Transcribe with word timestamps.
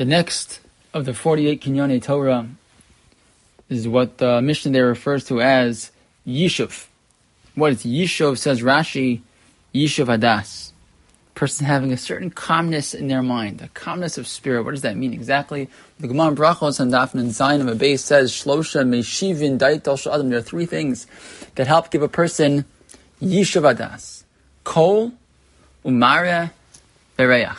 The 0.00 0.06
next 0.06 0.60
of 0.94 1.04
the 1.04 1.12
48 1.12 1.60
Kinyane 1.60 2.02
Torah 2.02 2.48
is 3.68 3.86
what 3.86 4.16
the 4.16 4.40
Mishnah 4.40 4.72
there 4.72 4.86
refers 4.86 5.24
to 5.24 5.42
as 5.42 5.90
Yishuv. 6.26 6.86
What 7.54 7.72
is 7.72 7.82
Yishuv, 7.84 8.38
says 8.38 8.62
Rashi, 8.62 9.20
Yishuv 9.74 10.06
Hadas. 10.06 10.72
Person 11.34 11.66
having 11.66 11.92
a 11.92 11.98
certain 11.98 12.30
calmness 12.30 12.94
in 12.94 13.08
their 13.08 13.22
mind, 13.22 13.60
a 13.60 13.68
calmness 13.68 14.16
of 14.16 14.26
spirit. 14.26 14.62
What 14.62 14.70
does 14.70 14.80
that 14.80 14.96
mean 14.96 15.12
exactly? 15.12 15.68
The 15.98 16.08
Gemara 16.08 16.34
Brachos 16.34 16.80
and 16.80 16.90
Dafn 16.90 17.20
and 17.20 17.32
Zion 17.32 17.68
of 17.68 17.76
base 17.76 18.02
says, 18.02 18.32
Shlosha 18.32 18.88
Meshivin 18.88 19.58
Daital 19.58 19.98
Shadam. 19.98 20.30
There 20.30 20.38
are 20.38 20.40
three 20.40 20.64
things 20.64 21.06
that 21.56 21.66
help 21.66 21.90
give 21.90 22.00
a 22.00 22.08
person 22.08 22.64
Yishuv 23.20 23.74
Hadas. 23.76 24.24
Kol, 24.64 25.12
Umara, 25.84 26.52
Bereach. 27.18 27.54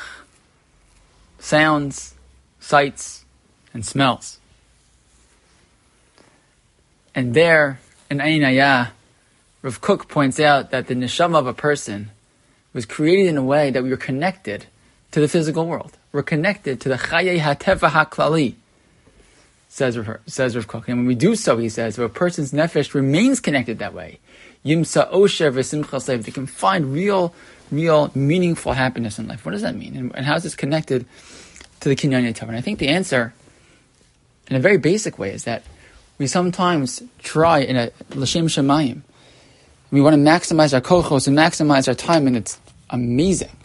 Sounds, 1.38 2.16
sights, 2.62 3.26
and 3.74 3.86
smells. 3.86 4.40
And 7.14 7.34
there, 7.34 7.80
in 8.10 8.20
Ayin 8.20 8.46
Ayah, 8.46 8.92
Rav 9.62 9.82
Kook 9.82 10.08
points 10.08 10.40
out 10.40 10.72
that 10.72 10.88
the 10.88 10.96
neshama 10.96 11.40
of 11.40 11.48
a 11.48 11.54
person 11.54 12.12
was 12.74 12.86
created 12.86 13.28
in 13.28 13.36
a 13.36 13.44
way 13.44 13.70
that 13.70 13.84
we 13.84 13.90
were 13.90 13.98
connected 13.98 14.68
to 15.12 15.20
the 15.20 15.28
physical 15.28 15.68
world. 15.68 15.98
We're 16.14 16.24
connected 16.24 16.80
to 16.82 16.90
the 16.90 16.96
Chaye 16.96 17.40
HaTeva 17.40 17.90
HaKlali, 17.90 18.56
says 19.68 20.00
says 20.26 20.56
Rav 20.56 20.68
Kook. 20.68 20.88
And 20.88 21.00
when 21.00 21.08
we 21.08 21.16
do 21.16 21.36
so, 21.36 21.58
he 21.58 21.68
says, 21.68 21.98
if 21.98 22.06
a 22.06 22.10
person's 22.10 22.54
nefesh 22.54 22.94
remains 22.94 23.40
connected 23.40 23.80
that 23.80 23.94
way, 23.94 24.20
Yimsa 24.66 25.12
Osher 25.12 25.52
V'Simcha 25.52 26.24
they 26.24 26.32
can 26.32 26.46
find 26.46 26.94
real, 26.94 27.34
real, 27.72 28.12
meaningful 28.14 28.74
happiness 28.74 29.20
in 29.20 29.28
life. 29.28 29.46
What 29.46 29.52
does 29.52 29.64
that 29.64 29.76
mean? 29.76 30.12
And 30.14 30.26
how 30.26 30.36
is 30.36 30.44
this 30.44 30.56
connected 30.56 31.06
to 31.82 31.90
the 31.90 31.96
Kinyan 31.96 32.34
Torah? 32.36 32.50
And 32.50 32.58
I 32.58 32.62
think 32.62 32.80
the 32.80 32.88
answer, 32.88 33.34
in 34.50 34.56
a 34.56 34.60
very 34.60 34.78
basic 34.78 35.20
way, 35.20 35.34
is 35.34 35.44
that 35.44 35.64
we 36.18 36.28
sometimes 36.28 37.04
try 37.20 37.60
in 37.60 37.76
a 37.76 37.88
Lashem 38.12 38.46
Shemayim. 38.46 39.02
We 39.92 40.02
want 40.02 40.14
to 40.14 40.22
maximize 40.22 40.74
our 40.74 40.82
kochos 40.82 41.28
and 41.28 41.38
maximize 41.38 41.88
our 41.88 41.94
time, 41.94 42.28
and 42.28 42.38
it's 42.38 42.60
amazing. 42.90 43.56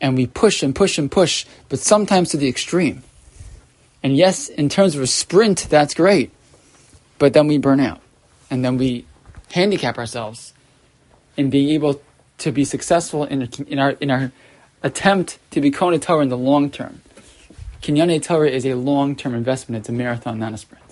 And 0.00 0.16
we 0.16 0.26
push 0.26 0.62
and 0.62 0.74
push 0.74 0.98
and 0.98 1.10
push, 1.10 1.46
but 1.68 1.78
sometimes 1.78 2.30
to 2.30 2.36
the 2.36 2.48
extreme. 2.48 3.02
And 4.02 4.16
yes, 4.16 4.48
in 4.48 4.68
terms 4.68 4.96
of 4.96 5.02
a 5.02 5.06
sprint, 5.06 5.68
that's 5.70 5.94
great. 5.94 6.32
But 7.18 7.34
then 7.34 7.46
we 7.46 7.58
burn 7.58 7.78
out. 7.78 8.00
And 8.50 8.64
then 8.64 8.76
we 8.76 9.06
handicap 9.52 9.98
ourselves 9.98 10.52
in 11.36 11.50
being 11.50 11.68
able 11.70 12.00
to 12.38 12.50
be 12.50 12.64
successful 12.64 13.24
in, 13.24 13.48
in, 13.68 13.78
our, 13.78 13.90
in 13.92 14.10
our 14.10 14.32
attempt 14.82 15.38
to 15.52 15.60
be 15.60 15.70
Kona 15.70 15.98
Torah 15.98 16.22
in 16.22 16.28
the 16.28 16.36
long 16.36 16.70
term. 16.70 17.00
Kinyane 17.82 18.22
Torah 18.22 18.48
is 18.48 18.64
a 18.64 18.74
long 18.74 19.16
term 19.16 19.34
investment. 19.34 19.80
It's 19.80 19.88
a 19.88 19.92
marathon, 19.92 20.38
not 20.38 20.52
a 20.52 20.58
sprint. 20.58 20.84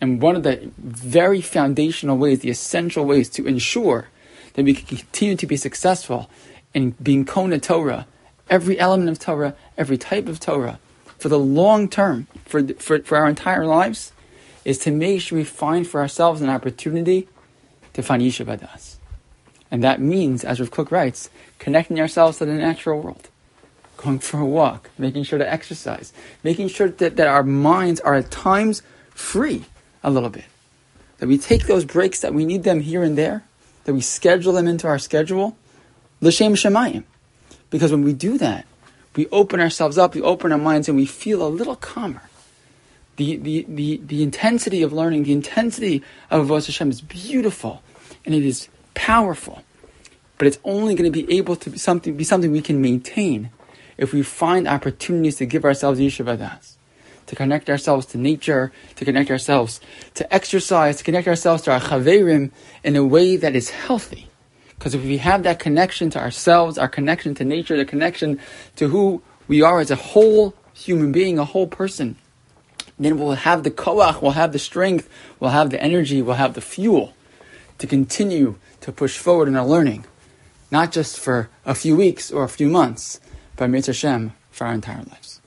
And 0.00 0.20
one 0.20 0.34
of 0.34 0.42
the 0.42 0.70
very 0.78 1.42
foundational 1.42 2.16
ways, 2.16 2.40
the 2.40 2.50
essential 2.50 3.04
ways 3.04 3.28
to 3.30 3.46
ensure 3.46 4.08
that 4.54 4.64
we 4.64 4.74
can 4.74 4.96
continue 4.96 5.36
to 5.36 5.46
be 5.46 5.56
successful 5.56 6.30
in 6.74 6.90
being 7.02 7.24
Kona 7.24 7.58
Torah, 7.58 8.06
every 8.48 8.78
element 8.80 9.10
of 9.10 9.18
Torah, 9.18 9.54
every 9.76 9.98
type 9.98 10.28
of 10.28 10.40
Torah, 10.40 10.80
for 11.18 11.28
the 11.28 11.38
long 11.38 11.88
term, 11.88 12.26
for, 12.46 12.66
for, 12.74 12.98
for 13.00 13.18
our 13.18 13.28
entire 13.28 13.66
lives, 13.66 14.12
is 14.64 14.78
to 14.78 14.90
make 14.90 15.20
sure 15.20 15.38
we 15.38 15.44
find 15.44 15.86
for 15.86 16.00
ourselves 16.00 16.40
an 16.40 16.48
opportunity 16.48 17.28
to 17.92 18.02
find 18.02 18.22
Yishuv 18.22 18.46
Hadas. 18.46 18.96
And 19.70 19.84
that 19.84 20.00
means, 20.00 20.42
as 20.42 20.58
Rav 20.58 20.70
Kook 20.70 20.90
writes, 20.90 21.30
connecting 21.58 22.00
ourselves 22.00 22.38
to 22.38 22.46
the 22.46 22.54
natural 22.54 23.00
world. 23.00 23.28
Going 24.02 24.18
for 24.18 24.40
a 24.40 24.44
walk, 24.44 24.90
making 24.98 25.22
sure 25.22 25.38
to 25.38 25.48
exercise, 25.48 26.12
making 26.42 26.68
sure 26.68 26.88
that, 26.88 27.16
that 27.16 27.28
our 27.28 27.44
minds 27.44 28.00
are 28.00 28.14
at 28.14 28.32
times 28.32 28.82
free 29.10 29.64
a 30.02 30.10
little 30.10 30.28
bit. 30.28 30.44
That 31.18 31.28
we 31.28 31.38
take 31.38 31.66
those 31.68 31.84
breaks 31.84 32.18
that 32.20 32.34
we 32.34 32.44
need 32.44 32.64
them 32.64 32.80
here 32.80 33.04
and 33.04 33.16
there, 33.16 33.44
that 33.84 33.94
we 33.94 34.00
schedule 34.00 34.52
them 34.52 34.66
into 34.66 34.88
our 34.88 34.98
schedule, 34.98 35.56
l'shem 36.20 36.54
shemayim. 36.54 37.04
Because 37.70 37.92
when 37.92 38.02
we 38.02 38.12
do 38.12 38.38
that, 38.38 38.66
we 39.14 39.28
open 39.28 39.60
ourselves 39.60 39.98
up, 39.98 40.16
we 40.16 40.22
open 40.22 40.50
our 40.50 40.58
minds, 40.58 40.88
and 40.88 40.96
we 40.96 41.06
feel 41.06 41.46
a 41.46 41.48
little 41.48 41.76
calmer. 41.76 42.22
The, 43.16 43.36
the, 43.36 43.66
the, 43.68 44.00
the 44.04 44.22
intensity 44.24 44.82
of 44.82 44.92
learning, 44.92 45.24
the 45.24 45.32
intensity 45.32 46.02
of 46.28 46.48
Avos 46.48 46.66
Hashem 46.66 46.90
is 46.90 47.00
beautiful, 47.00 47.82
and 48.24 48.34
it 48.34 48.42
is 48.42 48.68
powerful. 48.94 49.62
But 50.38 50.48
it's 50.48 50.58
only 50.64 50.96
going 50.96 51.12
to 51.12 51.24
be 51.24 51.36
able 51.36 51.54
to 51.54 51.70
be 51.70 51.78
something, 51.78 52.16
be 52.16 52.24
something 52.24 52.50
we 52.50 52.62
can 52.62 52.82
maintain 52.82 53.50
if 53.96 54.12
we 54.12 54.22
find 54.22 54.66
opportunities 54.66 55.36
to 55.36 55.46
give 55.46 55.64
ourselves 55.64 56.00
Yishuv 56.00 56.36
Hadas 56.36 56.76
to 57.26 57.36
connect 57.36 57.70
ourselves 57.70 58.06
to 58.06 58.18
nature, 58.18 58.72
to 58.96 59.04
connect 59.04 59.30
ourselves 59.30 59.80
to 60.14 60.34
exercise, 60.34 60.98
to 60.98 61.04
connect 61.04 61.28
ourselves 61.28 61.62
to 61.62 61.72
our 61.72 61.80
chaverim 61.80 62.50
in 62.84 62.96
a 62.96 63.04
way 63.04 63.36
that 63.36 63.54
is 63.54 63.70
healthy. 63.70 64.28
Because 64.78 64.94
if 64.94 65.04
we 65.04 65.18
have 65.18 65.44
that 65.44 65.58
connection 65.58 66.10
to 66.10 66.20
ourselves, 66.20 66.76
our 66.76 66.88
connection 66.88 67.34
to 67.36 67.44
nature, 67.44 67.76
the 67.76 67.84
connection 67.84 68.40
to 68.76 68.88
who 68.88 69.22
we 69.46 69.62
are 69.62 69.80
as 69.80 69.90
a 69.90 69.96
whole 69.96 70.54
human 70.74 71.12
being, 71.12 71.38
a 71.38 71.44
whole 71.44 71.66
person, 71.66 72.16
then 72.98 73.18
we'll 73.18 73.32
have 73.32 73.62
the 73.62 73.70
koach, 73.70 74.20
we'll 74.20 74.32
have 74.32 74.52
the 74.52 74.58
strength, 74.58 75.08
we'll 75.38 75.50
have 75.50 75.70
the 75.70 75.80
energy, 75.82 76.20
we'll 76.20 76.34
have 76.34 76.54
the 76.54 76.60
fuel 76.60 77.14
to 77.78 77.86
continue 77.86 78.56
to 78.80 78.92
push 78.92 79.16
forward 79.18 79.48
in 79.48 79.56
our 79.56 79.66
learning. 79.66 80.04
Not 80.70 80.92
just 80.92 81.18
for 81.18 81.48
a 81.64 81.74
few 81.74 81.96
weeks 81.96 82.30
or 82.30 82.44
a 82.44 82.48
few 82.48 82.68
months, 82.68 83.20
but 83.56 83.68
Mitzvah 83.68 83.92
Hashem 83.92 84.32
for 84.50 84.66
our 84.66 84.72
entire 84.72 85.04
lives. 85.04 85.41